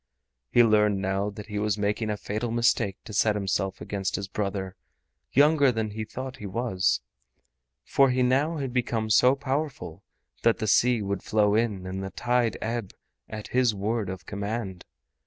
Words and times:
He 0.49 0.63
learned 0.63 0.99
now 0.99 1.29
that 1.29 1.45
he 1.45 1.59
was 1.59 1.77
making 1.77 2.09
a 2.09 2.17
fatal 2.17 2.49
mistake 2.49 2.97
to 3.03 3.13
set 3.13 3.35
himself 3.35 3.79
against 3.81 4.15
his 4.15 4.27
brother, 4.27 4.75
younger 5.31 5.71
than 5.71 5.91
he 5.91 6.05
thought 6.05 6.37
he 6.37 6.47
was, 6.47 7.01
for 7.85 8.09
he 8.09 8.23
now 8.23 8.57
had 8.57 8.73
become 8.73 9.11
so 9.11 9.35
powerful 9.35 10.01
that 10.41 10.57
the 10.57 10.65
sea 10.65 11.03
would 11.03 11.21
flow 11.21 11.53
in 11.53 11.85
and 11.85 12.03
the 12.03 12.09
tide 12.09 12.57
ebb 12.63 12.93
at 13.29 13.49
his 13.49 13.75
word 13.75 14.09
of 14.09 14.25
command. 14.25 14.85